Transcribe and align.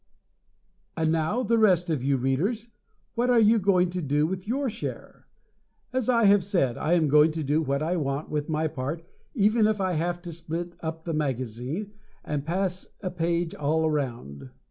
And 0.97 1.11
now, 1.11 1.43
the 1.43 1.59
rest 1.59 1.91
of 1.91 2.03
you 2.03 2.17
Readers, 2.17 2.71
what 3.13 3.29
are 3.29 3.39
you 3.39 3.59
going 3.59 3.91
to 3.91 4.01
do 4.01 4.25
with 4.25 4.47
your 4.47 4.67
share? 4.67 5.27
As 5.93 6.09
I 6.09 6.23
have 6.25 6.43
said, 6.43 6.75
I 6.75 6.93
am 6.93 7.07
going 7.07 7.29
to 7.33 7.43
do 7.43 7.61
what 7.61 7.83
I 7.83 7.97
want 7.97 8.27
with 8.27 8.49
my 8.49 8.67
part 8.67 9.05
even 9.35 9.67
if 9.67 9.77
we 9.77 9.95
have 9.95 10.19
to 10.23 10.33
split 10.33 10.73
up 10.79 11.03
the 11.03 11.13
magazine 11.13 11.91
and 12.25 12.47
pass 12.47 12.87
a 13.03 13.11
page 13.11 13.53
all 13.53 13.85
around. 13.85 14.49